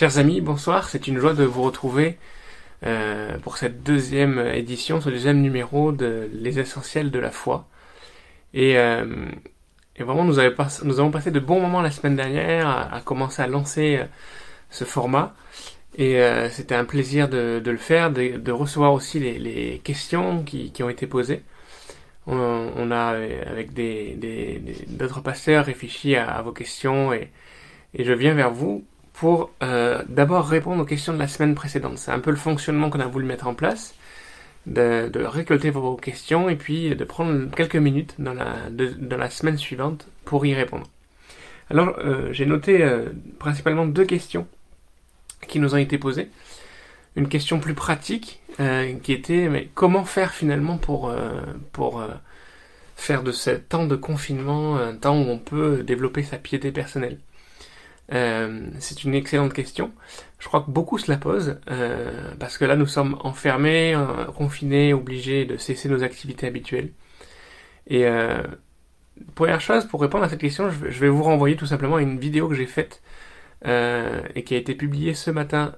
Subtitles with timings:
[0.00, 2.16] Chers amis, bonsoir, c'est une joie de vous retrouver
[2.86, 7.68] euh, pour cette deuxième édition, ce deuxième numéro de Les Essentiels de la foi.
[8.54, 9.26] Et, euh,
[9.98, 14.04] vraiment, nous, avons passé de bons moments la semaine dernière à, commencer à lancer euh,
[14.70, 15.34] ce format.
[15.98, 20.88] Et euh, c'était un plaisir de, le faire, de, recevoir aussi les, questions qui, ont
[20.88, 21.42] été posées.
[22.26, 24.16] On, a, avec des,
[24.88, 27.30] d'autres des, pasteurs, réfléchi à, vos questions et
[27.98, 31.98] je viens vers vous pour euh, d'abord répondre aux questions de la semaine précédente.
[31.98, 33.94] C'est un peu le fonctionnement qu'on a voulu mettre en place,
[34.66, 39.30] de, de, récolter vos questions et puis de prendre quelques minutes dans la, dans la
[39.30, 40.86] semaine suivante pour y répondre.
[41.70, 44.46] Alors euh, j'ai noté euh, principalement deux questions
[45.48, 46.30] qui nous ont été posées.
[47.16, 51.40] Une question plus pratique euh, qui était mais comment faire finalement pour, euh,
[51.72, 52.08] pour euh,
[52.96, 57.18] faire de ce temps de confinement un temps où on peut développer sa piété personnelle?
[58.12, 59.92] Euh, c'est une excellente question.
[60.38, 64.24] Je crois que beaucoup se la posent, euh, parce que là nous sommes enfermés, euh,
[64.26, 66.92] confinés, obligés de cesser nos activités habituelles.
[67.86, 68.04] Et
[69.34, 72.20] première chose, pour répondre à cette question, je vais vous renvoyer tout simplement à une
[72.20, 73.02] vidéo que j'ai faite
[73.64, 75.74] et qui a été publiée ce matin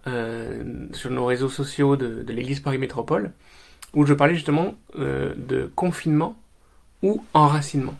[0.92, 3.32] sur nos réseaux sociaux de l'Église Paris Métropole,
[3.94, 6.36] où je parlais justement de confinement
[7.02, 7.94] ou enracinement.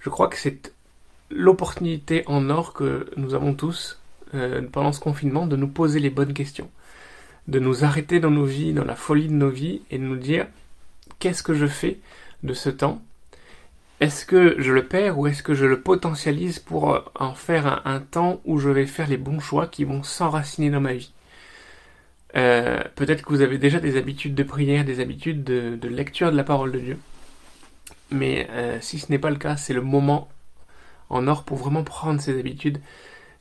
[0.00, 0.69] Je crois que c'est
[1.30, 4.00] l'opportunité en or que nous avons tous
[4.34, 6.70] euh, pendant ce confinement de nous poser les bonnes questions,
[7.48, 10.16] de nous arrêter dans nos vies, dans la folie de nos vies et de nous
[10.16, 10.46] dire
[11.18, 11.98] qu'est-ce que je fais
[12.42, 13.02] de ce temps?
[14.00, 17.82] Est-ce que je le perds ou est-ce que je le potentialise pour euh, en faire
[17.86, 21.12] un, temps où je vais faire les bons choix qui vont s'enraciner dans ma vie?
[22.36, 26.36] Euh, Peut-être que vous avez déjà des habitudes de prière, des habitudes de, lecture de
[26.36, 26.98] la parole de Dieu.
[28.12, 28.48] Mais
[28.80, 30.28] si ce n'est pas le cas, c'est le moment
[31.10, 32.80] en or pour vraiment prendre ses habitudes.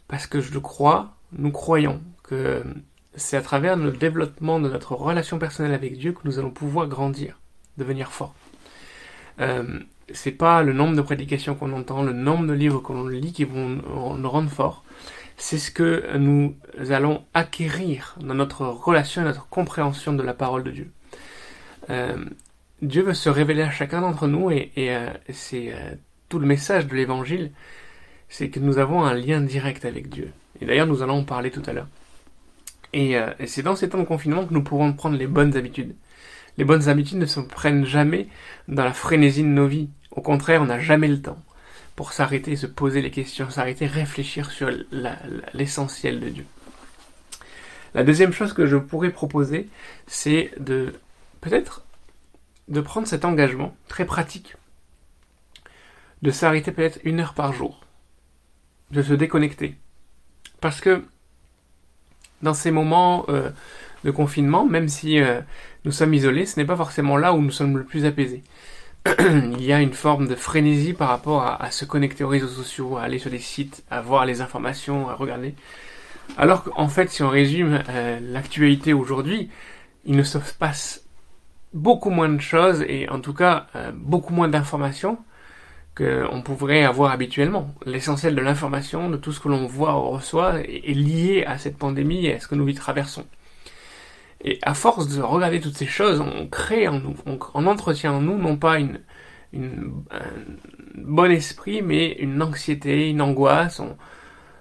[0.07, 2.63] Parce que je crois, nous croyons que
[3.15, 6.87] c'est à travers le développement de notre relation personnelle avec Dieu que nous allons pouvoir
[6.87, 7.39] grandir,
[7.77, 8.33] devenir fort.
[9.39, 9.79] Euh,
[10.13, 13.43] c'est pas le nombre de prédications qu'on entend, le nombre de livres qu'on lit qui
[13.43, 13.67] vont
[14.17, 14.83] nous rendre forts.
[15.37, 16.55] C'est ce que nous
[16.89, 20.91] allons acquérir dans notre relation et notre compréhension de la parole de Dieu.
[21.89, 22.25] Euh,
[22.81, 25.95] Dieu veut se révéler à chacun d'entre nous et, et euh, c'est euh,
[26.29, 27.51] tout le message de l'évangile,
[28.29, 30.31] c'est que nous avons un lien direct avec Dieu.
[30.61, 31.87] Et d'ailleurs, nous allons en parler tout à l'heure.
[32.93, 35.95] Et, euh, c'est dans ces temps de confinement que nous pourrons prendre les bonnes habitudes.
[36.57, 38.27] Les bonnes habitudes ne se prennent jamais
[38.67, 39.89] dans la frénésie de nos vies.
[40.11, 41.41] Au contraire, on n'a jamais le temps
[41.95, 44.69] pour s'arrêter, se poser les questions, s'arrêter, réfléchir sur
[45.53, 46.45] l'essentiel de Dieu.
[47.93, 49.67] La deuxième chose que je pourrais proposer,
[50.07, 50.93] c'est de
[51.41, 51.85] peut-être
[52.67, 54.55] de prendre cet engagement très pratique
[56.21, 57.81] de s'arrêter peut-être une heure par jour,
[58.91, 59.75] de se déconnecter.
[60.61, 61.03] Parce que
[62.41, 63.49] dans ces moments euh,
[64.03, 65.41] de confinement, même si euh,
[65.85, 68.43] nous sommes isolés, ce n'est pas forcément là où nous sommes le plus apaisés.
[69.19, 72.97] Il y a une forme de frénésie par rapport à, se connecter aux réseaux sociaux,
[72.97, 75.55] à aller sur des sites, à voir les informations, à regarder.
[76.37, 79.49] Alors qu'en fait, si on résume euh, l'actualité aujourd'hui,
[80.05, 81.03] il ne se passe
[81.73, 85.19] beaucoup moins de choses et en tout cas beaucoup moins d'informations
[85.99, 87.73] qu'on pourrait avoir habituellement.
[87.85, 91.77] L'essentiel de l'information, de tout ce que l'on voit ou reçoit, est lié à cette
[91.77, 93.25] pandémie et à ce que nous y traversons.
[94.41, 98.21] Et à force de regarder toutes ces choses, on crée en nous, on, entretient en
[98.21, 99.01] nous non pas une,
[99.51, 100.21] une, un
[100.95, 103.81] bon esprit, mais une anxiété, une angoisse.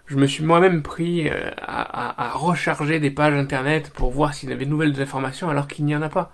[0.06, 4.52] Je me suis moi-même pris euh, à, recharger des pages internet pour voir s'il y
[4.52, 6.32] avait de nouvelles informations alors qu'il n'y en a pas.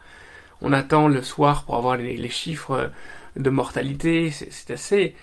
[0.63, 2.91] On attend le soir pour avoir les, les chiffres
[3.37, 4.31] de mortalité.
[4.31, 5.15] C'est assez.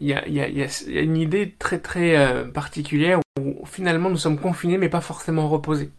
[0.00, 4.88] Il y a, une idée très très euh, particulière où finalement nous sommes confinés mais
[4.88, 5.90] pas forcément reposés.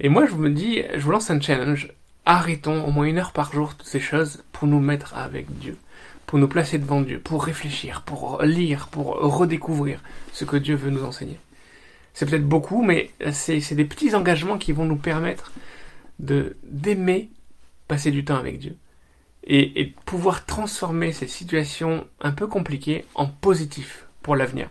[0.00, 1.92] Et moi je me dis, je vous lance un challenge.
[2.24, 5.76] Arrêtons au moins une heure par jour toutes ces choses pour nous mettre avec Dieu,
[6.26, 10.00] pour nous placer devant Dieu, pour réfléchir, pour lire, pour redécouvrir
[10.32, 11.38] ce que Dieu veut nous enseigner.
[12.14, 15.52] C'est peut-être beaucoup, mais c'est des petits engagements qui vont nous permettre
[16.18, 17.30] de d'aimer
[17.88, 18.76] passer du temps avec Dieu
[19.46, 24.68] et, pouvoir transformer ces situations un peu compliquées en positif pour l'avenir.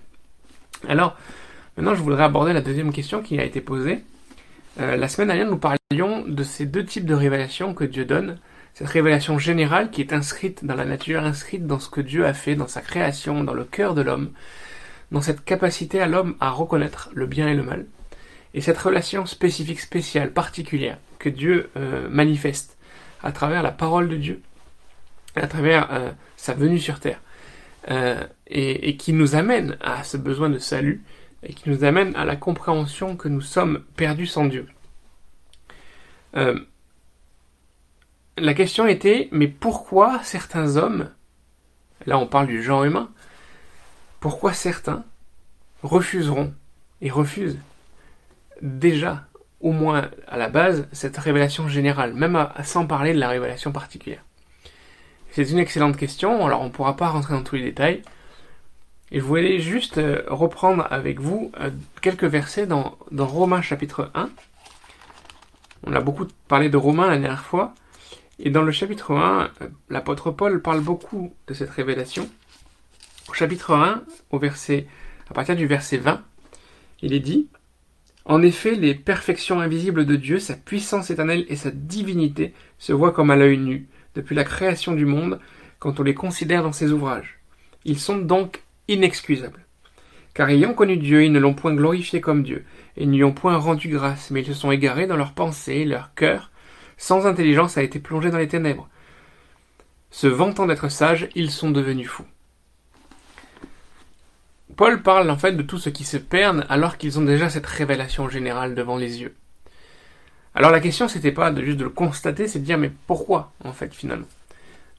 [0.88, 1.18] Alors,
[1.78, 4.04] maintenant je voudrais aborder la deuxième question qui a été posée.
[4.80, 8.38] Euh, la semaine dernière, nous parlions de ces deux types de révélations que Dieu donne.
[8.74, 12.34] Cette révélation générale qui est inscrite dans la nature, inscrite dans ce que Dieu a
[12.34, 14.32] fait, dans sa création, dans le cœur de l'homme,
[15.12, 17.86] dans cette capacité à l'homme à reconnaître le bien et le mal.
[18.54, 22.78] Et cette relation spécifique, spéciale, particulière que Dieu euh, manifeste
[23.24, 24.42] à travers la parole de Dieu
[25.36, 27.22] à travers euh, sa venue sur terre,
[27.90, 31.04] euh, et, qui nous amène à ce besoin de salut
[31.44, 34.68] et qui nous amène à la compréhension que nous sommes perdus sans Dieu.
[36.36, 36.60] Euh,
[38.38, 41.10] la question était, mais pourquoi certains hommes,
[42.06, 43.10] là on parle du genre humain,
[44.20, 45.06] pourquoi certains
[45.84, 46.54] refuseront
[47.02, 47.60] et refusent
[48.62, 49.28] déjà,
[49.62, 54.24] au moins à la base, cette révélation générale, même sans parler de la révélation particulière?
[55.36, 58.04] C'est une excellente question, alors on ne pourra pas rentrer dans tous les détails,
[59.12, 61.72] et je voulais juste euh, reprendre avec vous euh,
[62.02, 64.30] quelques versets dans, Romains chapitre 1.
[65.88, 67.76] On a beaucoup parlé de Romains la dernière fois.
[68.40, 72.30] Et dans le chapitre 1, euh, l'apôtre Paul parle beaucoup de cette révélation.
[73.28, 74.88] Au chapitre 1, au verset,
[75.30, 76.24] à partir du verset 20,
[77.02, 77.50] il est dit
[78.24, 83.12] En effet, les perfections invisibles de Dieu, sa puissance éternelle et sa divinité se voient
[83.12, 85.40] comme à l'œil nu, depuis la création du monde,
[85.80, 87.40] quand on les considère dans ses ouvrages.
[87.84, 89.66] Ils sont donc inexcusables.
[90.34, 92.66] Car ayant connu Dieu, ils ne l'ont point glorifié comme Dieu,
[92.98, 96.14] et n'y ont point rendu grâce, mais ils se sont égarés dans leurs pensées, leur
[96.14, 96.52] cœur,
[96.98, 98.90] sans intelligence a été plongé dans les ténèbres.
[100.12, 102.26] Se vantant d'être sages, ils sont devenus fous.
[104.76, 107.66] Paul parle en fait de tout ce qui se perdent alors qu'ils ont déjà cette
[107.66, 109.36] révélation générale devant les yeux.
[110.56, 113.52] Alors la question c'était pas de juste de le constater, c'est de dire mais pourquoi
[113.64, 114.28] en fait finalement?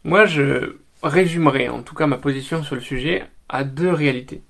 [0.04, 4.42] Moi je résumerai en tout cas ma position sur le sujet à deux réalités.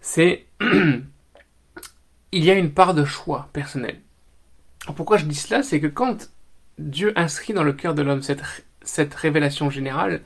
[0.00, 4.00] C'est il y a une part de choix personnel.
[4.96, 5.62] pourquoi je dis cela?
[5.62, 6.30] C'est que quand
[6.78, 8.42] Dieu inscrit dans le cœur de l'homme cette,
[8.82, 10.20] cette révélation générale,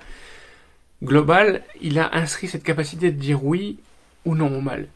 [1.03, 3.79] globale, il a inscrit cette capacité de dire oui
[4.25, 4.89] ou non au mal.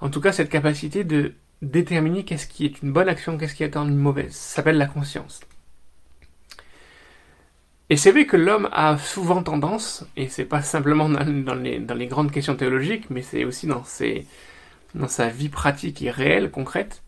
[0.00, 3.64] En tout cas, cette capacité de déterminer qu'est-ce qui est une bonne action, qu'est-ce qui
[3.64, 4.32] est une mauvaise.
[4.32, 5.40] Ça s'appelle la conscience.
[7.88, 12.32] Et c'est vrai que l'homme a souvent tendance, et c'est pas simplement dans, les, grandes
[12.32, 17.02] questions théologiques, mais c'est aussi dans, sa vie pratique et réelle, concrète,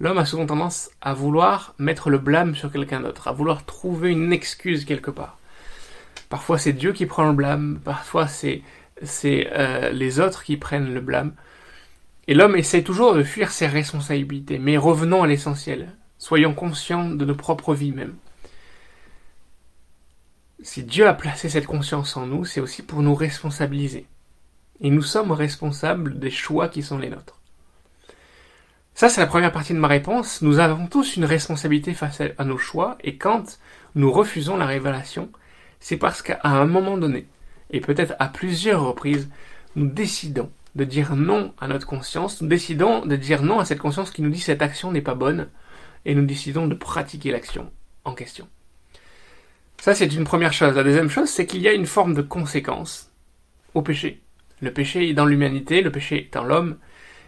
[0.00, 4.10] l'homme a souvent tendance à vouloir mettre le blâme sur quelqu'un d'autre, à vouloir trouver
[4.10, 5.38] une excuse quelque part.
[6.28, 8.62] Parfois c'est Dieu qui prend le blâme, parfois c'est
[9.02, 11.32] c'est euh, les autres qui prennent le blâme.
[12.26, 15.94] Et l'homme essaie toujours de fuir ses responsabilités, mais revenons à l'essentiel.
[16.18, 18.14] Soyons conscients de nos propres vies même.
[20.62, 24.06] Si Dieu a placé cette conscience en nous, c'est aussi pour nous responsabiliser.
[24.80, 27.40] Et nous sommes responsables des choix qui sont les nôtres.
[28.94, 30.40] Ça, c'est la première partie de ma réponse.
[30.40, 33.58] Nous avons tous une responsabilité face à nos choix, et quand
[33.94, 35.30] nous refusons la révélation,
[35.80, 37.26] c'est parce qu'à un moment donné,
[37.70, 39.28] et peut-être à plusieurs reprises,
[39.76, 43.78] nous décidons de dire non à notre conscience, nous décidons de dire non à cette
[43.78, 45.48] conscience qui nous dit cette action n'est pas bonne,
[46.04, 47.70] et nous décidons de pratiquer l'action
[48.04, 48.48] en question.
[49.78, 50.74] Ça, c'est une première chose.
[50.74, 53.12] La deuxième chose, c'est qu'il y a une forme de conséquence
[53.74, 54.20] au péché.
[54.60, 56.78] Le péché est dans l'humanité, le péché est dans l'homme,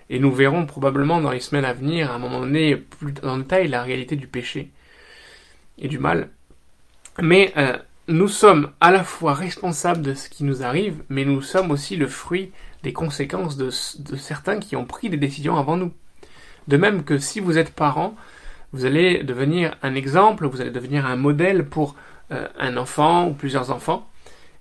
[0.09, 3.39] et nous verrons probablement dans les semaines à venir, à un moment donné, plus en
[3.39, 4.71] détail, la réalité du péché
[5.79, 6.31] et du mal.
[7.21, 7.77] Mais euh,
[8.09, 11.97] nous sommes à la fois responsables de ce qui nous arrive, mais nous sommes aussi
[11.97, 12.53] le fruit
[12.87, 15.93] des conséquences de, certains qui ont pris des décisions avant nous.
[16.69, 18.15] De même que si vous êtes parent,
[18.73, 21.97] vous allez devenir un exemple, vous allez devenir un modèle pour
[22.31, 24.09] euh, un enfant ou plusieurs enfants,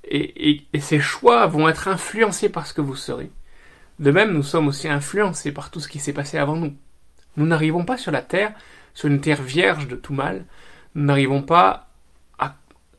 [0.10, 3.30] et, ces choix vont être influencés par ce que vous serez.
[4.00, 6.74] De même, nous sommes aussi influencés par tout ce qui s'est passé avant nous.
[7.38, 8.54] Nous n'arrivons pas sur la terre,
[8.96, 10.46] sur une terre vierge de tout mal,
[10.96, 11.90] nous n'arrivons pas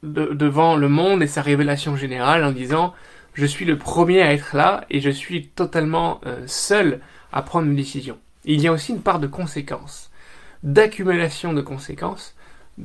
[0.03, 2.95] devant le monde et sa révélation générale en disant
[3.37, 7.01] je suis le premier à être là et je suis totalement euh, seul
[7.33, 8.19] à prendre une décision.
[8.47, 10.11] Il y a aussi une part de conséquences,
[10.63, 12.35] d'accumulation de conséquences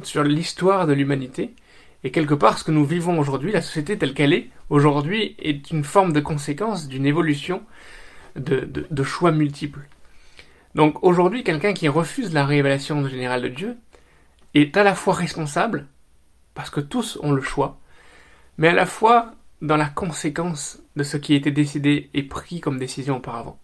[0.04, 1.56] sur l'histoire de l'humanité.
[2.04, 5.72] Et quelque part, ce que nous vivons aujourd'hui, la société telle qu'elle est, aujourd'hui, est
[5.72, 7.62] une forme de conséquence d'une évolution
[8.36, 9.88] de, de choix multiples.
[10.76, 13.78] Donc aujourd'hui, quelqu'un qui refuse la révélation générale de Dieu
[14.54, 15.88] est à la fois responsable
[16.56, 17.80] parce que tous ont le choix,
[18.58, 22.80] mais à la fois dans la conséquence de ce qui été décidé et pris comme
[22.80, 23.60] décision auparavant.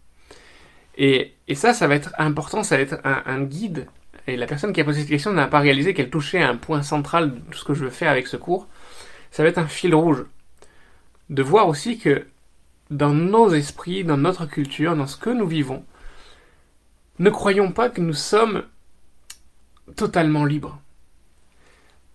[0.98, 3.88] Et, ça, ça va être important, ça va être un, guide.
[4.26, 6.58] Et la personne qui a posé cette question n'a pas réalisé qu'elle touchait à un
[6.58, 8.68] point central de tout ce que je veux faire avec ce cours.
[9.32, 10.26] Ça va être un fil rouge.
[11.30, 12.26] De voir aussi que
[12.90, 15.86] dans nos esprits, dans notre culture, dans ce que nous vivons,
[17.20, 18.64] ne croyons pas que nous sommes
[19.96, 20.80] totalement libres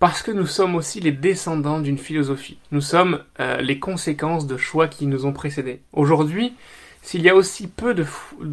[0.02, 2.58] parce que nous sommes aussi les descendants d'une philosophie.
[2.72, 5.80] Nous sommes euh, les conséquences de choix qui nous ont précédés.
[5.92, 6.54] Aujourd'hui,
[7.02, 8.04] s'il y a aussi peu de,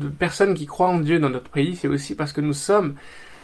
[0.10, 2.94] personnes qui croient en Dieu dans notre pays, c'est aussi parce que nous sommes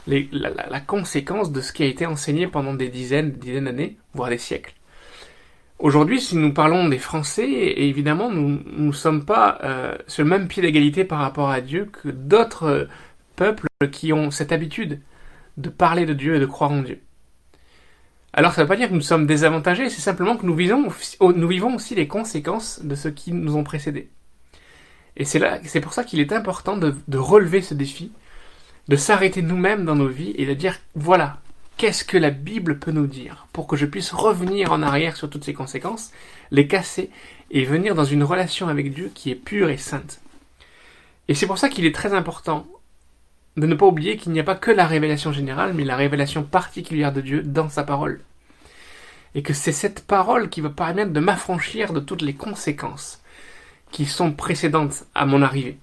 [0.06, 4.30] la, conséquence de ce qui a été enseigné pendant des dizaines, des dizaines d'années, voire
[4.30, 4.76] des siècles.
[5.80, 10.48] Aujourd'hui, si nous parlons des Français, évidemment, nous ne sommes pas euh, sur le même
[10.48, 12.88] pied d'égalité par rapport à Dieu que d'autres
[13.36, 15.02] peuples qui ont cette habitude
[15.58, 17.02] de parler de Dieu et de croire en Dieu.
[18.38, 20.92] Alors ça ne veut pas dire que nous sommes désavantagés, c'est simplement que nous vivons,
[21.22, 24.10] nous vivons aussi les conséquences de ce qui nous ont précédés.
[25.16, 28.12] Et c'est là, c'est pour ça qu'il est important de, de relever ce défi,
[28.90, 31.38] de s'arrêter nous-mêmes dans nos vies et de dire voilà,
[31.78, 35.30] qu'est-ce que la Bible peut nous dire pour que je puisse revenir en arrière sur
[35.30, 36.12] toutes ces conséquences,
[36.52, 37.12] les casser
[37.52, 40.20] et venir dans une relation avec Dieu qui est pure et sainte.
[41.30, 42.68] Et c'est pour ça qu'il est très important
[43.58, 46.44] de ne pas oublier qu'il n'y a pas que la révélation générale, mais la révélation
[46.44, 48.22] particulière de Dieu dans sa parole.
[49.34, 53.22] Et que c'est cette parole qui va permettre de m'affranchir de toutes les conséquences
[53.92, 55.78] qui sont précédentes à mon arrivée.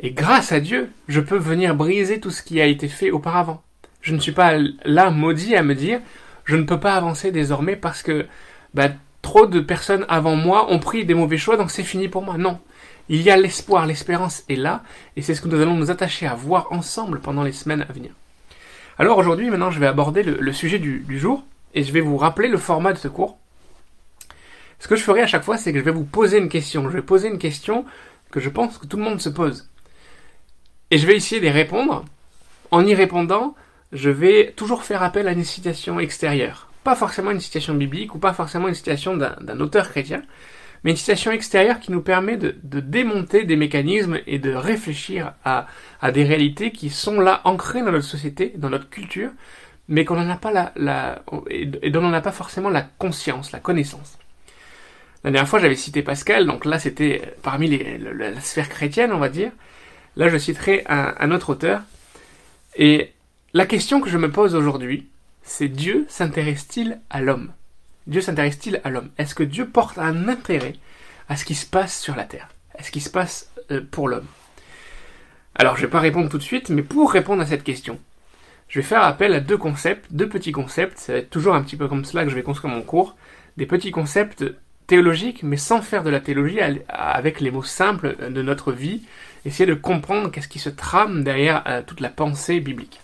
[0.00, 3.62] Et grâce à Dieu, je peux venir briser tout ce qui a été fait auparavant.
[4.02, 6.00] Je ne suis pas là maudit à me dire,
[6.44, 8.26] je ne peux pas avancer désormais parce que
[8.74, 8.90] bah,
[9.22, 12.36] trop de personnes avant moi ont pris des mauvais choix, donc c'est fini pour moi.
[12.36, 12.58] Non,
[13.08, 14.82] il y a l'espoir, l'espérance est là,
[15.16, 17.92] et c'est ce que nous allons nous attacher à voir ensemble pendant les semaines à
[17.92, 18.12] venir.
[18.98, 21.44] Alors aujourd'hui, maintenant, je vais aborder le, sujet du, jour,
[21.74, 23.38] et je vais vous rappeler le format de ce cours.
[24.78, 26.88] Ce que je ferai à chaque fois, c'est que je vais vous poser une question.
[26.88, 27.84] Je vais poser une question
[28.30, 29.68] que je pense que tout le monde se pose.
[30.90, 32.04] Et je vais essayer d'y répondre.
[32.70, 33.54] En y répondant,
[33.92, 36.68] je vais toujours faire appel à une citation extérieure.
[36.84, 40.22] Pas forcément une citation biblique ou pas forcément une citation d'un auteur chrétien,
[40.84, 45.66] mais une situation extérieure qui nous permet de, démonter des mécanismes et de réfléchir à,
[46.12, 49.30] des réalités qui sont là ancrées dans notre société, dans notre culture,
[49.88, 54.18] mais qu'on n'en a pas dont on n'a pas forcément la conscience, la connaissance.
[55.24, 59.30] La dernière fois, j'avais cité Pascal, donc là, c'était parmi la, sphère chrétienne, on va
[59.30, 59.52] dire.
[60.16, 61.80] Là, je citerai un, un autre auteur.
[62.76, 63.12] Et
[63.54, 65.08] la question que je me pose aujourd'hui,
[65.42, 67.52] c'est Dieu s'intéresse-t-il à l'homme?
[68.06, 69.10] Dieu s'intéresse-t-il à l'homme?
[69.18, 70.74] Est-ce que Dieu porte un intérêt
[71.28, 72.48] à ce qui se passe sur la terre?
[72.78, 74.26] À ce qui se passe euh, pour l'homme?
[75.54, 77.98] Alors, je ne vais pas répondre tout de suite, mais pour répondre à cette question,
[78.68, 80.98] je vais faire appel à deux concepts, deux petits concepts.
[80.98, 83.16] Ça toujours un petit peu comme cela que je vais construire mon cours.
[83.56, 84.44] Des petits concepts
[84.86, 86.58] théologiques, mais sans faire de la théologie,
[86.88, 89.02] avec les mots simples de notre vie,
[89.44, 93.00] essayer de comprendre qu'est-ce qui se trame derrière euh, toute la pensée biblique.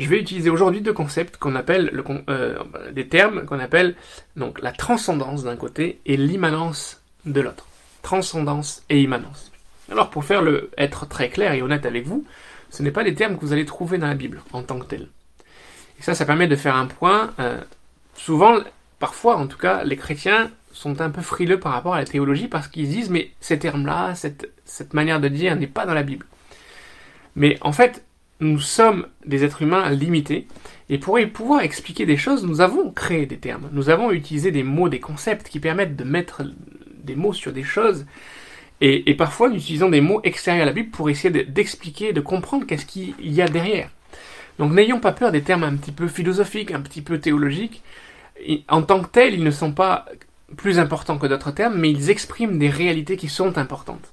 [0.00, 2.58] Je vais utiliser aujourd'hui deux concepts qu'on appelle le, euh,
[2.90, 3.96] des termes qu'on appelle
[4.34, 7.66] donc la transcendance d'un côté et l'immanence de l'autre.
[8.00, 9.52] Transcendance et immanence.
[9.92, 12.24] Alors pour faire le être très clair et honnête avec vous,
[12.70, 14.86] ce n'est pas des termes que vous allez trouver dans la Bible en tant que
[14.86, 15.06] tels.
[15.98, 17.34] Et ça, ça permet de faire un point.
[17.38, 17.60] Euh,
[18.14, 18.56] souvent,
[19.00, 22.48] parfois en tout cas, les chrétiens sont un peu frileux par rapport à la théologie
[22.48, 26.04] parce qu'ils disent mais ces termes-là, cette, cette manière de dire n'est pas dans la
[26.04, 26.24] Bible.
[27.36, 28.02] Mais en fait,
[28.40, 30.46] nous sommes des êtres humains limités,
[30.88, 34.62] et pour pouvoir expliquer des choses, nous avons créé des termes, nous avons utilisé des
[34.62, 36.42] mots, des concepts qui permettent de mettre
[37.04, 38.06] des mots sur des choses,
[38.82, 42.66] et, parfois nous utilisons des mots extérieurs à la Bible pour essayer d'expliquer, de, comprendre
[42.66, 43.90] qu'est-ce qu'il y a derrière.
[44.58, 47.82] Donc n'ayons pas peur des termes un petit peu philosophiques, un petit peu théologiques.
[48.68, 50.06] En tant que tels, ils ne sont pas
[50.56, 54.12] plus importants que d'autres termes, mais ils expriment des réalités qui sont importantes.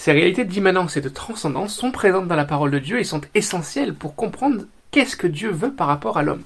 [0.00, 3.20] Ces réalités d'immanence et de transcendance sont présentes dans la parole de Dieu et sont
[3.34, 6.42] essentielles pour comprendre qu'est-ce que Dieu veut par rapport à l'homme.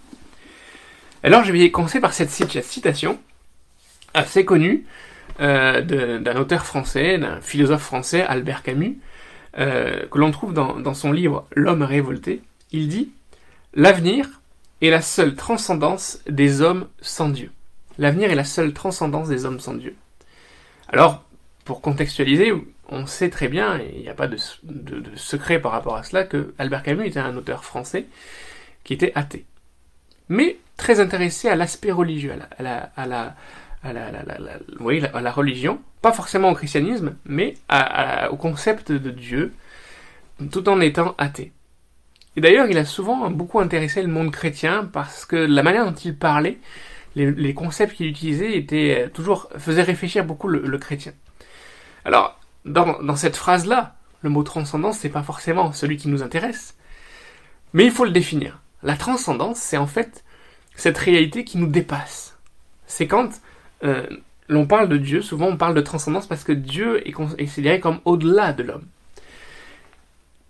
[1.23, 3.21] Alors je vais commencer par cette citation
[4.13, 4.87] assez connue
[5.39, 8.99] euh, d'un auteur français, d'un philosophe français, Albert Camus,
[9.57, 12.43] euh, que l'on trouve dans, dans son livre L'homme révolté.
[12.73, 13.13] Il dit
[13.73, 14.41] L'avenir
[14.83, 17.53] est la seule transcendance des hommes sans Dieu.
[17.99, 19.95] L'avenir est la seule transcendance des hommes sans Dieu.
[20.89, 21.23] Alors,
[21.65, 22.53] pour contextualiser,
[22.95, 24.37] on sait très bien, et il n'y a pas de,
[25.17, 28.07] secret par rapport à cela, que Albert Camus était un auteur français
[28.85, 29.45] qui était athée.
[30.29, 33.35] Mais très intéressé à l'aspect religieux, à la,
[35.31, 37.55] religion, pas forcément au christianisme, mais
[38.31, 39.53] au concept de Dieu,
[40.51, 41.53] tout en étant athée.
[42.37, 45.95] Et d'ailleurs, il a souvent beaucoup intéressé le monde chrétien parce que la manière dont
[45.95, 46.59] il parlait,
[47.15, 51.13] les, concepts qu'il utilisait étaient toujours faisaient réfléchir beaucoup le chrétien.
[52.05, 56.77] Alors, dans, cette phrase-là, le mot transcendance, c'est pas forcément celui qui nous intéresse.
[57.73, 58.61] Mais il faut le définir.
[58.83, 60.25] La transcendance, c'est en fait
[60.77, 62.39] cette réalité qui nous dépasse.
[62.87, 63.41] C'est quand
[63.85, 64.07] euh,
[64.49, 68.01] l'on parle de Dieu, souvent on parle de transcendance parce que Dieu est considéré comme
[68.05, 68.87] au-delà de l'homme.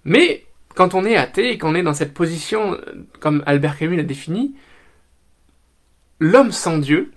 [0.04, 0.44] Mais
[0.74, 4.02] quand on est athée et qu'on est dans cette position, euh, comme Albert Camus l'a
[4.02, 4.54] défini,
[6.20, 7.12] l'homme sans Dieu,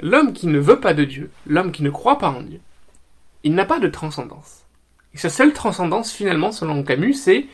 [0.00, 2.60] l'homme qui ne veut pas de Dieu, l'homme qui ne croit pas en Dieu,
[3.44, 4.64] il n'a pas de transcendance.
[5.14, 7.46] Et sa seule transcendance, finalement, selon Camus, c'est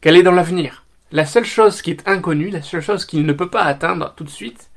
[0.00, 0.84] qu'elle est dans l'avenir.
[1.12, 4.24] La seule chose qui est inconnue, la seule chose qu'il ne peut pas atteindre tout
[4.24, 4.70] de suite,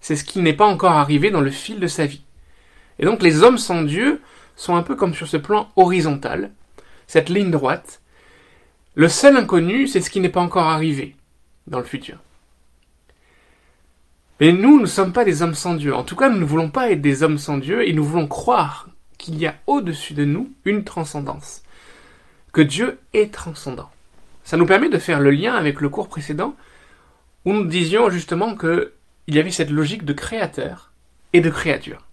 [0.00, 2.22] c'est ce qui n'est pas encore arrivé dans le fil de sa vie.
[2.98, 4.20] Et donc les hommes sans Dieu
[4.56, 6.50] sont un peu comme sur ce plan horizontal,
[7.06, 8.00] cette ligne droite.
[8.94, 11.16] Le seul inconnu, c'est ce qui n'est pas encore arrivé
[11.66, 12.18] dans le futur.
[14.40, 15.94] Mais nous, nous ne sommes pas des hommes sans Dieu.
[15.94, 18.26] En tout cas, nous ne voulons pas être des hommes sans Dieu et nous voulons
[18.26, 18.88] croire
[19.20, 21.62] qu'il y a au-dessus de nous une transcendance.
[22.52, 23.90] Que Dieu est transcendant.
[24.42, 26.56] Ça nous permet de faire le lien avec le cours précédent
[27.44, 28.92] où nous disions justement que
[29.26, 30.90] il y avait cette logique de créateur
[31.32, 32.04] et de créature.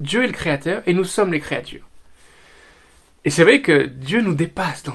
[0.00, 1.88] Dieu est le créateur et nous sommes les créatures.
[3.24, 4.94] Et c'est vrai que Dieu nous dépasse dans,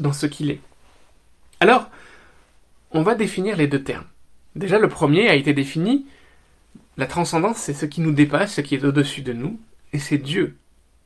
[0.00, 0.60] dans ce qu'il est.
[1.60, 1.90] Alors,
[2.92, 4.06] on va définir les deux termes.
[4.54, 6.06] Déjà, le premier a été défini.
[6.96, 9.58] La transcendance, c'est ce qui nous dépasse, ce qui est au-dessus de nous,
[9.92, 10.56] et c'est Dieu.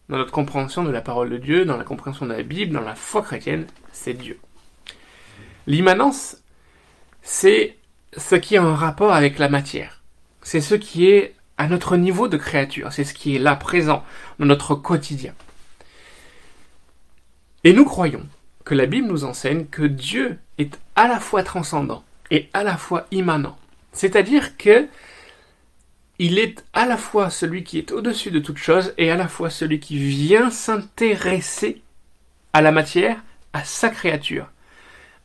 [0.09, 2.81] Dans notre compréhension de la parole de Dieu, dans la compréhension de la Bible, dans
[2.81, 4.39] la foi chrétienne, c'est Dieu.
[5.67, 6.37] L'immanence,
[7.23, 7.77] c'est
[8.17, 10.03] ce qui est en rapport avec la matière.
[10.43, 12.93] C'est ce qui est à notre niveau de créature.
[12.93, 14.05] C'est ce qui est là présent
[14.39, 15.35] dans notre quotidien.
[17.65, 18.25] Et nous croyons
[18.65, 22.77] que la Bible nous enseigne que Dieu est à la fois transcendant et à la
[22.77, 23.59] fois immanent.
[23.93, 24.87] C'est-à-dire que
[26.19, 29.29] il est à la fois celui qui est au-dessus de toute chose et à la
[29.29, 31.83] fois celui qui vient s'intéresser
[32.53, 34.51] à la matière, à sa créature,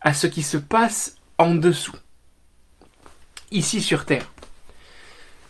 [0.01, 1.95] à ce qui se passe en dessous,
[3.51, 4.29] ici sur Terre.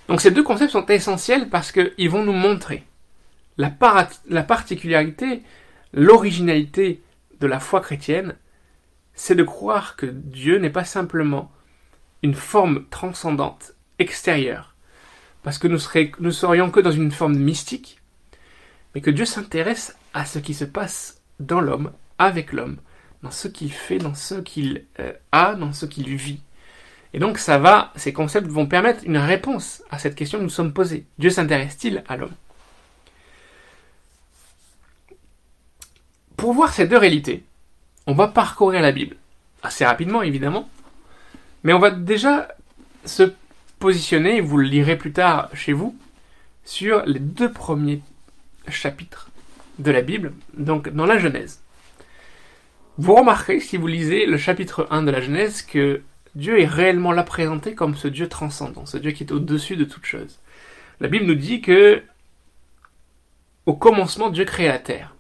[0.08, 2.84] Donc ces deux concepts sont essentiels parce qu'ils vont nous montrer
[3.58, 3.74] la,
[4.30, 5.42] la particularité,
[5.94, 7.02] l'originalité
[7.40, 8.36] de la foi chrétienne,
[9.14, 11.52] c'est de croire que Dieu n'est pas simplement
[12.24, 14.71] une forme transcendante, extérieure,
[15.44, 15.80] parce que nous,
[16.20, 18.00] nous serions que dans une forme mystique,
[18.94, 22.78] mais que Dieu s'intéresse à ce qui se passe dans l'homme, avec l'homme,
[23.24, 26.42] dans ce qu'il fait, dans ce qu'il euh, a, dans ce qu'il vit.
[27.14, 30.50] Et donc ça va, ces concepts vont permettre une réponse à cette question que nous
[30.50, 31.06] sommes posée.
[31.18, 32.36] Dieu s'intéresse-t-il à l'homme?
[36.38, 37.44] Pour voir ces deux réalités,
[38.08, 39.18] on va parcourir la Bible.
[39.62, 40.70] Assez rapidement, évidemment.
[41.64, 42.48] Mais on va déjà
[43.06, 43.34] se
[43.82, 45.98] positionner, vous le lirez plus tard chez vous,
[46.64, 48.02] sur les deux premiers
[48.70, 49.30] chapitres
[49.80, 51.62] de la Bible, donc dans la Genèse.
[52.98, 56.02] Vous remarquerez, si vous lisez le chapitre 1 de la Genèse, que
[56.36, 59.84] Dieu est réellement là présenté comme ce Dieu transcendant, ce Dieu qui est au-dessus de
[59.84, 60.40] toute chose.
[61.00, 62.04] La Bible nous dit que
[63.66, 65.16] au commencement, Dieu crée la terre.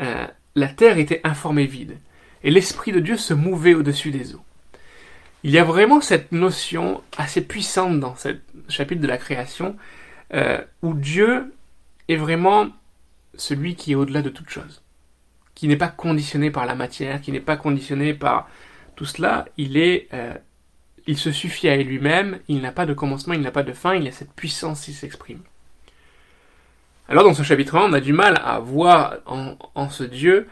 [0.00, 1.98] Euh, la terre était informée vide,
[2.42, 4.44] et l'Esprit de Dieu se mouvait au-dessus des eaux.
[5.46, 8.30] Il y a vraiment cette notion assez puissante dans ce
[8.68, 9.76] chapitre de la création,
[10.34, 11.54] euh, où Dieu
[12.08, 12.70] est vraiment
[13.36, 14.82] celui qui est au-delà de toute chose,
[15.54, 18.50] qui n'est pas conditionné par la matière, qui n'est pas conditionné par
[18.96, 20.34] tout cela, il est, euh,
[21.06, 23.94] il se suffit à lui-même, il n'a pas de commencement, il n'a pas de fin,
[23.94, 25.42] il a cette puissance qui s'exprime.
[27.08, 30.48] Alors dans ce chapitre 1, on a du mal à voir en, ce Dieu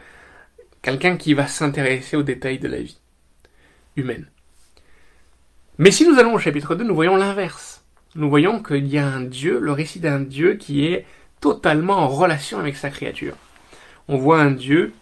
[0.81, 2.97] quelqu'un qui va s'intéresser aux détails de la vie
[3.97, 4.27] humaine.
[5.77, 7.83] Mais si nous allons au chapitre 2, nous voyons l'inverse.
[8.15, 11.05] Nous voyons qu'il y a un Dieu, le récit d'un Dieu qui est
[11.41, 13.35] totalement en relation avec sa créature.
[14.07, 14.93] On voit un Dieu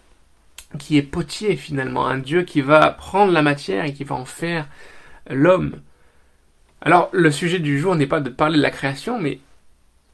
[0.78, 4.24] qui est potier finalement, un Dieu qui va prendre la matière et qui va en
[4.24, 4.66] faire
[5.30, 5.80] l'homme.
[6.80, 9.38] Alors le sujet du jour n'est pas de parler de la création, mais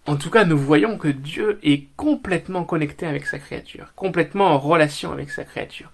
[0.07, 4.59] en tout cas, nous voyons que Dieu est complètement connecté avec sa créature, complètement en
[4.59, 5.91] relation avec sa créature.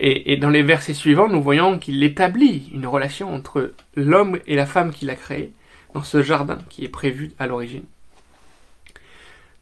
[0.00, 4.64] Et, dans les versets suivants, nous voyons qu'il établit une relation entre l'homme et la
[4.64, 5.52] femme qu'il a créé
[5.92, 7.82] dans ce jardin qui est prévu à l'origine.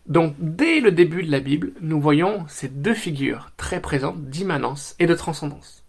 [0.07, 4.95] Donc, dès le début de la Bible, nous voyons ces deux figures très présentes d'immanence
[4.99, 5.85] et de transcendance.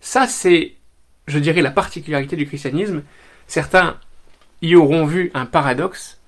[0.00, 0.76] Ça, c'est,
[1.26, 3.02] je dirais, la particularité du christianisme.
[3.48, 3.98] Certains
[4.62, 6.20] y auront vu un paradoxe,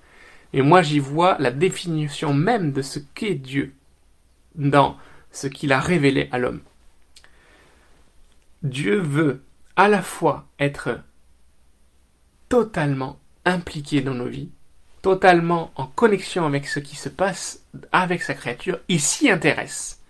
[0.52, 3.74] et moi j'y vois la définition même de ce qu'est Dieu
[4.56, 4.96] dans
[5.30, 6.61] ce qu'il a révélé à l'homme.
[8.62, 9.42] Dieu veut
[9.77, 11.01] à la fois être
[12.48, 14.51] totalement impliqué dans nos vies,
[15.01, 20.01] totalement en connexion avec ce qui se passe avec sa créature, il s'y intéresse.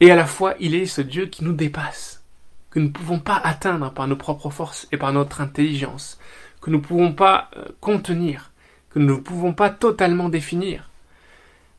[0.00, 2.24] Et à la fois, il est ce Dieu qui nous dépasse,
[2.70, 6.18] que nous ne pouvons pas atteindre par nos propres forces et par notre intelligence,
[6.60, 8.52] que nous ne pouvons pas euh, contenir
[8.92, 10.90] que nous ne pouvons pas totalement définir,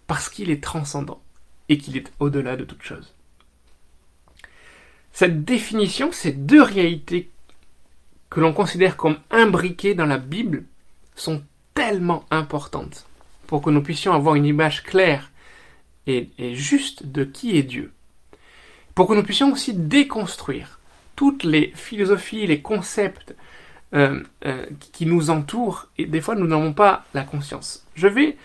[0.08, 1.22] parce qu'il est transcendant
[1.70, 3.13] et qu'il est au-delà de toute chose.
[5.14, 7.30] Cette définition, ces deux réalités
[8.32, 10.64] que l'on considère comme imbriquées dans la Bible
[11.16, 11.44] sont
[11.76, 13.06] tellement importantes
[13.46, 15.30] pour que nous puissions avoir une image claire
[16.08, 17.94] et, juste de qui est Dieu.
[18.96, 20.80] Pour que nous puissions aussi déconstruire
[21.16, 23.36] toutes les philosophies, les concepts
[23.94, 27.86] euh, euh, qui nous entourent et des fois nous n'en avons pas la conscience.
[27.94, 28.36] Je vais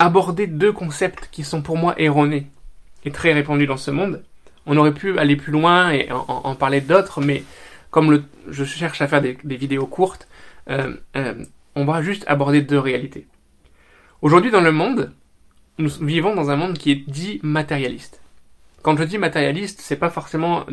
[0.00, 2.48] aborder deux concepts qui sont pour moi erronés
[3.04, 4.24] et très répandus dans ce monde.
[4.66, 7.42] On aurait pu aller plus loin et en, parler d'autres, mais
[7.90, 10.28] comme je cherche à faire des, vidéos courtes,
[10.70, 10.94] euh,
[11.74, 13.26] on va juste aborder deux réalités.
[14.20, 15.12] Aujourd'hui dans le monde,
[15.78, 18.20] nous vivons dans un monde qui est dit matérialiste.
[18.82, 20.64] Quand je dis matérialiste, c'est pas forcément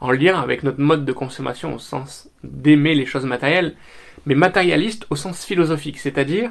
[0.00, 3.76] en lien avec notre mode de consommation au sens d'aimer les choses matérielles,
[4.26, 6.50] mais matérialiste au sens philosophique, c'est-à-dire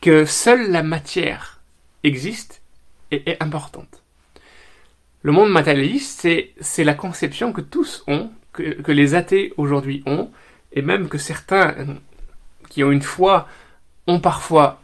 [0.00, 1.60] que seule la matière
[2.04, 2.62] existe
[3.10, 4.01] et est importante.
[5.22, 6.28] Le monde matérialiste,
[6.60, 10.30] c'est la conception que tous ont, que, que les athées aujourd'hui ont,
[10.72, 11.74] et même que certains
[12.68, 13.46] qui ont une foi
[14.06, 14.80] ont parfois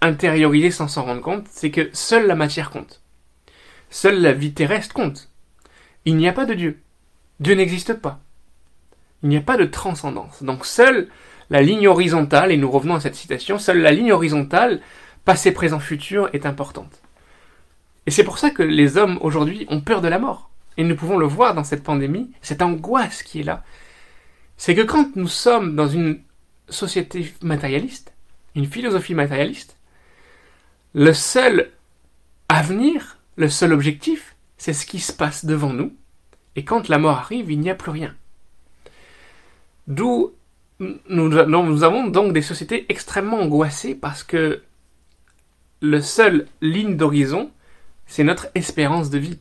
[0.00, 3.00] intériorisé sans s'en rendre compte, c'est que seule la matière compte.
[3.90, 5.30] Seule la vie terrestre compte.
[6.04, 6.80] Il n'y a pas de Dieu.
[7.40, 8.20] Dieu n'existe pas.
[9.22, 10.42] Il n'y a pas de transcendance.
[10.42, 11.08] Donc seule
[11.50, 14.80] la ligne horizontale, et nous revenons à cette citation, seule la ligne horizontale,
[15.24, 17.00] passé, présent, futur, est importante.
[18.08, 20.48] Et c'est pour ça que les hommes aujourd'hui ont peur de la mort.
[20.78, 23.62] Et nous pouvons le voir dans cette pandémie, cette angoisse qui est là.
[24.56, 26.22] C'est que quand nous sommes dans une
[26.70, 28.14] société matérialiste,
[28.54, 29.76] une philosophie matérialiste,
[30.94, 31.70] le seul
[32.48, 35.94] avenir, le seul objectif, c'est ce qui se passe devant nous,
[36.56, 38.16] et quand la mort arrive, il n'y a plus rien.
[39.86, 40.32] D'où
[40.80, 44.62] nous, avons donc des sociétés extrêmement angoissées parce que
[45.82, 47.50] le seul ligne d'horizon,
[48.08, 49.38] c'est notre espérance de vie.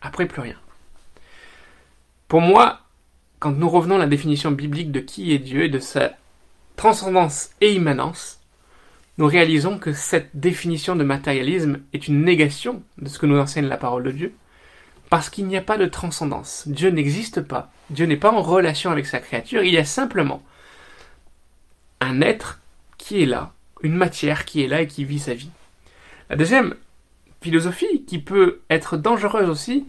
[0.00, 0.56] Après, plus rien.
[2.28, 2.80] Pour moi,
[3.40, 6.12] quand nous revenons à la définition biblique de qui est Dieu et de sa
[6.76, 8.40] transcendance et immanence,
[9.18, 13.66] nous réalisons que cette définition de matérialisme est une négation de ce que nous enseigne
[13.66, 14.34] la parole de Dieu,
[15.10, 16.68] parce qu'il n'y a pas de transcendance.
[16.68, 17.70] Dieu n'existe pas.
[17.90, 19.62] Dieu n'est pas en relation avec sa créature.
[19.62, 20.42] Il y a simplement
[22.00, 22.60] un être
[22.96, 25.50] qui est là, une matière qui est là et qui vit sa vie.
[26.30, 26.74] La deuxième
[27.40, 29.86] philosophie qui peut être dangereuse aussi,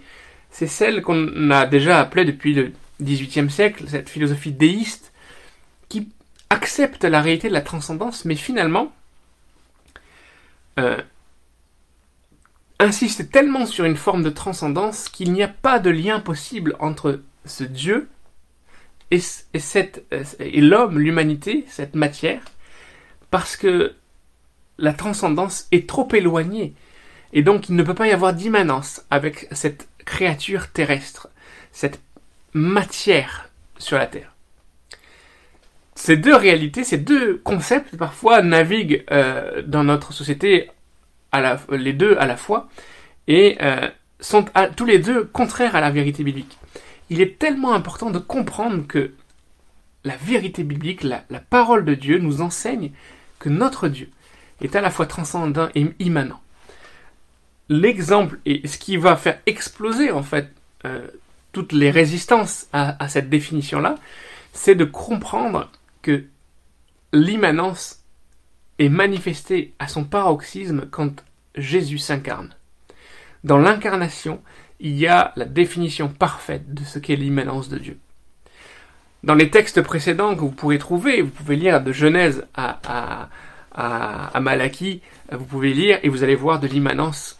[0.49, 5.11] c'est celle qu'on a déjà appelée depuis le XVIIIe siècle, cette philosophie déiste,
[5.89, 6.09] qui
[6.49, 8.91] accepte la réalité de la transcendance, mais finalement
[10.79, 11.01] euh,
[12.79, 17.21] insiste tellement sur une forme de transcendance qu'il n'y a pas de lien possible entre
[17.45, 18.09] ce Dieu
[19.11, 19.19] et,
[20.39, 22.41] et l'homme, l'humanité, cette matière,
[23.29, 23.93] parce que
[24.77, 26.73] la transcendance est trop éloignée.
[27.33, 31.29] Et donc il ne peut pas y avoir d'immanence avec cette créature terrestre,
[31.71, 32.01] cette
[32.53, 34.35] matière sur la Terre.
[35.95, 40.69] Ces deux réalités, ces deux concepts parfois naviguent euh, dans notre société
[41.69, 42.67] les deux à la fois,
[43.27, 43.87] et euh,
[44.19, 46.57] sont tous les deux contraires à la vérité biblique.
[47.09, 49.13] Il est tellement important de comprendre que
[50.03, 52.91] la vérité biblique, la, parole de Dieu nous enseigne
[53.39, 54.09] que notre Dieu
[54.61, 56.39] est à la fois transcendant et immanent.
[57.71, 60.51] L'exemple et ce qui va faire exploser en fait
[60.83, 61.07] euh,
[61.53, 63.95] toutes les résistances à cette définition-là,
[64.51, 66.25] c'est de comprendre que
[67.13, 68.03] l'immanence
[68.77, 71.23] est manifesté à son paroxysme quand
[71.55, 72.53] Jésus s'incarne.
[73.43, 74.41] Dans l'incarnation,
[74.79, 77.97] il y a la définition parfaite de ce qu'est l'immanence de Dieu.
[79.23, 82.79] Dans les textes précédents que vous pourrez trouver, vous pouvez lire de Genèse à,
[83.73, 87.39] à, à, Malachie, vous pouvez lire et vous allez voir de l'immanence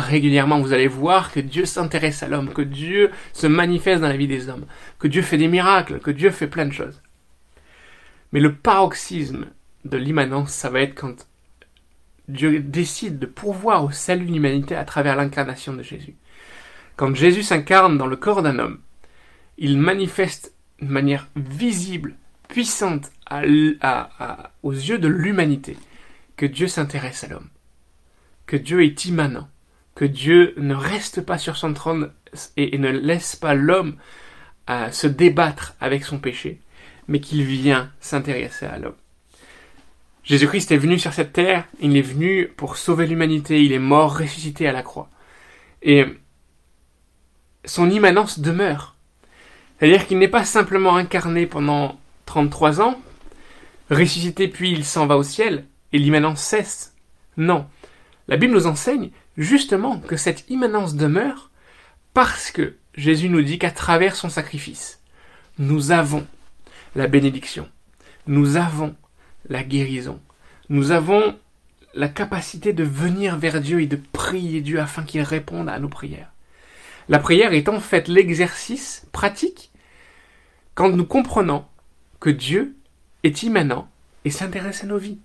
[0.00, 0.60] régulièrement.
[0.60, 4.28] Vous allez voir que Dieu s'intéresse à l'homme, que Dieu se manifeste dans la vie
[4.28, 4.66] des hommes,
[4.98, 7.00] que Dieu fait des miracles, que Dieu fait plein de choses.
[8.32, 9.46] Mais le paroxysme
[9.84, 11.26] de l'immanence, ça va être quand
[12.28, 16.16] Dieu décide de pourvoir au salut de l'humanité à travers l'incarnation de Jésus.
[16.96, 18.80] Quand Jésus s'incarne dans le corps d'un homme,
[19.58, 22.16] il manifeste de manière visible,
[22.48, 25.76] puissante aux yeux de l'humanité
[26.36, 27.48] que Dieu s'intéresse à l'homme,
[28.46, 29.48] que Dieu est immanent,
[29.94, 32.12] que Dieu ne reste pas sur son trône
[32.56, 33.96] et, ne laisse pas l'homme
[34.70, 36.60] euh, se débattre avec son péché,
[37.06, 38.96] mais qu'il vient s'intéresser à l'homme.
[40.24, 44.18] Jésus-Christ est venu sur cette terre, il est venu pour sauver l'humanité, il est mort,
[44.18, 45.10] ressuscité à la croix.
[45.82, 46.06] Et
[47.66, 48.96] son immanence demeure.
[49.78, 52.98] C'est-à-dire qu'il n'est pas simplement incarné pendant 33 ans,
[53.90, 56.94] ressuscité puis il s'en va au ciel, et l'immanence cesse.
[57.36, 57.66] Non.
[58.26, 61.50] La Bible nous enseigne justement que cette immanence demeure
[62.12, 65.00] parce que Jésus nous dit qu'à travers son sacrifice,
[65.58, 66.26] nous avons
[66.94, 67.68] la bénédiction.
[68.26, 68.94] Nous avons
[69.48, 70.20] la guérison.
[70.68, 71.36] Nous avons
[71.94, 75.88] la capacité de venir vers Dieu et de prier Dieu afin qu'il réponde à nos
[75.88, 76.32] prières.
[77.08, 79.70] La prière est en fait l'exercice pratique
[80.74, 81.64] quand nous comprenons
[82.20, 82.76] que Dieu
[83.22, 83.88] est immanent
[84.24, 85.18] et s'intéresse à nos vies.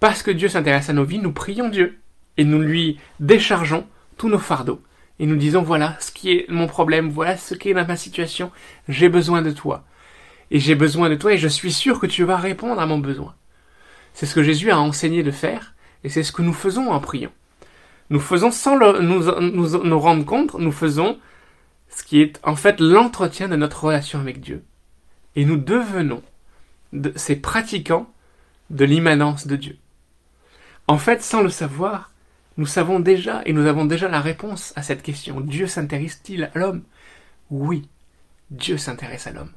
[0.00, 1.98] Parce que Dieu s'intéresse à nos vies, nous prions Dieu
[2.36, 4.82] et nous lui déchargeons tous nos fardeaux.
[5.18, 8.50] Et nous disons, voilà ce qui est mon problème, voilà ce qui est ma situation,
[8.88, 9.84] j'ai besoin de toi.
[10.50, 12.98] Et j'ai besoin de toi et je suis sûr que tu vas répondre à mon
[12.98, 13.34] besoin.
[14.12, 17.00] C'est ce que Jésus a enseigné de faire et c'est ce que nous faisons en
[17.00, 17.32] priant.
[18.10, 21.18] Nous faisons sans nous, nous rendre compte, nous faisons
[21.88, 24.64] ce qui est en fait l'entretien de notre relation avec Dieu.
[25.36, 26.22] Et nous devenons
[26.92, 28.10] de, ces pratiquants
[28.70, 29.78] de l'immanence de Dieu.
[30.86, 32.10] En fait, sans le savoir,
[32.56, 35.40] nous savons déjà et nous avons déjà la réponse à cette question.
[35.40, 36.82] Dieu s'intéresse-t-il à l'homme?
[37.50, 37.88] Oui,
[38.50, 39.52] Dieu s'intéresse à l'homme.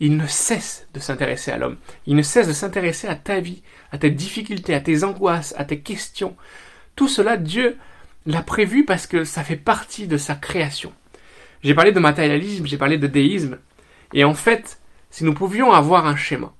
[0.00, 1.78] Il ne cesse de s'intéresser à l'homme.
[2.06, 5.64] Il ne cesse de s'intéresser à ta vie, à tes difficultés, à tes angoisses, à
[5.64, 6.36] tes questions.
[6.96, 7.78] Tout cela, Dieu
[8.26, 10.92] l'a prévu parce que ça fait partie de sa création.
[11.62, 13.58] J'ai parlé de matérialisme, j'ai parlé de déisme.
[14.12, 16.52] Et en fait, si nous pouvions avoir un schéma,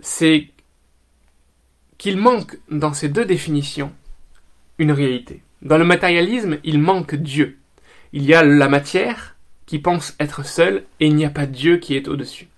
[0.00, 0.50] c'est
[1.98, 3.92] qu'il manque dans ces deux définitions
[4.78, 5.42] une réalité.
[5.62, 7.58] Dans le matérialisme, il manque Dieu.
[8.12, 9.34] Il y a la matière
[9.66, 12.48] qui pense être seule et il n'y a pas Dieu qui est au-dessus.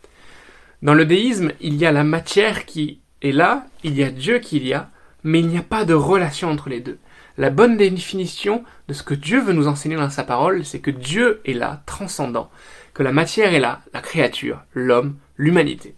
[0.83, 4.39] Dans le déisme, il y a la matière qui est là, il y a Dieu
[4.39, 4.91] qui y a,
[5.25, 6.99] mais il n'y a pas de relation entre les deux.
[7.39, 10.91] La bonne définition de ce que Dieu veut nous enseigner dans sa parole, c'est que
[10.91, 12.51] Dieu est là, transcendant,
[12.93, 15.95] que la matière est là, la créature, l'homme, l'humanité,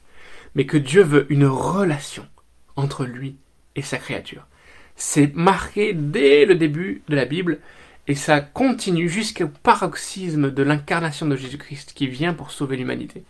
[0.54, 2.26] mais que Dieu veut une relation
[2.76, 3.36] entre lui
[3.76, 4.46] et sa créature.
[4.96, 7.58] C'est marqué dès le début de la Bible
[8.08, 13.22] et ça continue jusqu'au paroxysme de l'incarnation de Jésus-Christ qui vient pour sauver l'humanité.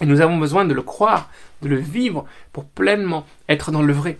[0.00, 1.30] Et nous avons besoin de le croire,
[1.62, 4.18] de le vivre pour pleinement être dans le vrai.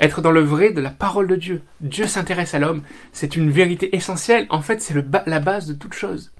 [0.00, 1.62] Être dans le vrai de la parole de Dieu.
[1.80, 2.82] Dieu s'intéresse à l'homme.
[3.12, 4.46] C'est une vérité essentielle.
[4.50, 4.94] En fait, c'est
[5.26, 6.32] la base de toute chose.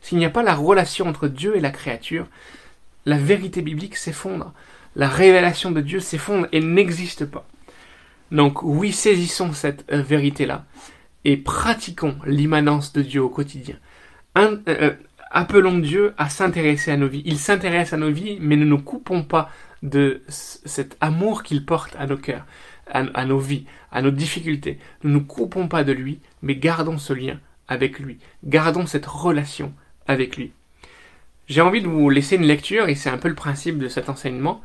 [0.00, 2.26] S'il n'y a pas la relation entre Dieu et la créature,
[3.04, 4.52] la vérité biblique s'effondre.
[4.96, 7.46] La révélation de Dieu s'effondre et n'existe pas.
[8.30, 10.64] Donc oui, saisissons cette euh, vérité-là
[11.24, 13.76] et pratiquons l'immanence de Dieu au quotidien.
[14.38, 14.94] Euh, euh,
[15.30, 17.22] appelons Dieu à s'intéresser à nos vies.
[17.24, 19.50] Il s'intéresse à nos vies, mais ne nous coupons pas
[19.82, 22.46] de cet amour qu'il porte à nos cœurs,
[22.86, 24.78] à, nos vies, à nos difficultés.
[25.04, 28.18] Ne nous coupons pas de lui, mais gardons ce lien avec lui.
[28.44, 29.72] Gardons cette relation
[30.06, 30.52] avec lui.
[31.50, 34.08] J'ai envie de vous laisser une lecture, et c'est un peu le principe de cet
[34.08, 34.62] enseignement,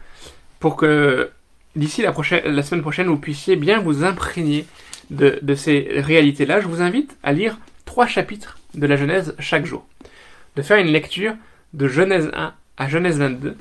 [0.60, 1.32] pour que
[1.76, 2.13] d'ici la,
[2.45, 4.67] la semaine prochaine, vous puissiez bien vous imprégner
[5.10, 6.62] de, de ces réalités-là.
[6.62, 9.84] Je vous invite à lire trois chapitres de la Genèse chaque jour.
[10.56, 11.34] De faire une lecture
[11.74, 13.58] de Genèse 1 à Genèse 22,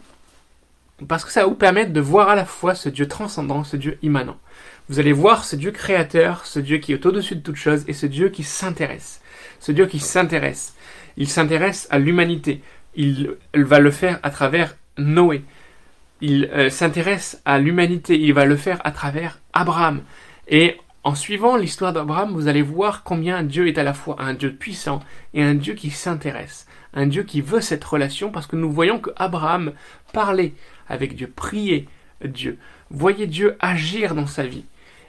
[1.09, 3.79] parce que ça va vous permettre de voir à la fois ce Dieu transcendant, ce
[3.79, 4.37] Dieu immanent.
[4.91, 7.95] Vous allez voir ce Dieu créateur, ce Dieu qui est au-dessus de toute chose, et
[7.95, 9.23] ce Dieu qui s'intéresse.
[9.61, 10.75] Ce Dieu qui s'intéresse.
[11.17, 12.61] Il s'intéresse à l'humanité.
[12.97, 15.43] Il, va le faire à travers Noé.
[16.21, 18.19] Il euh, s'intéresse à l'humanité.
[18.19, 20.03] Il va le faire à travers Abraham.
[20.49, 24.35] Et en suivant l'histoire d'Abraham, vous allez voir combien Dieu est à la fois un
[24.35, 25.01] Dieu puissant
[25.35, 26.67] et un Dieu qui s'intéresse.
[26.95, 29.73] Un Dieu qui veut cette relation parce que nous voyons que Abraham
[30.13, 30.55] parlait
[30.89, 31.89] avec Dieu, priait
[32.25, 32.59] Dieu,
[32.91, 34.65] voyait Dieu agir dans sa vie.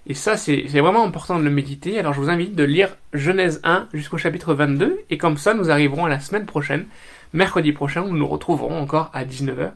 [0.08, 1.98] Et ça, c'est vraiment important de le méditer.
[1.98, 5.00] Alors je vous invite de lire Genèse 1 jusqu'au chapitre 22.
[5.10, 6.86] Et comme ça, nous arriverons à la semaine prochaine,
[7.34, 9.74] mercredi prochain, nous nous retrouverons encore à 19h.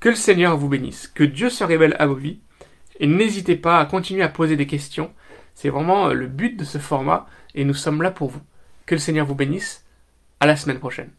[0.00, 2.40] Que le Seigneur vous bénisse, que Dieu se révèle à vos vies.
[3.00, 5.12] Et n'hésitez pas à continuer à poser des questions.
[5.54, 7.26] C'est vraiment le but de ce format.
[7.54, 8.42] Et nous sommes là pour vous.
[8.86, 9.84] Que le Seigneur vous bénisse.
[10.40, 11.10] À la semaine prochaine.